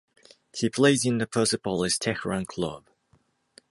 [0.55, 2.87] He plays in the Persepolis Tehran club.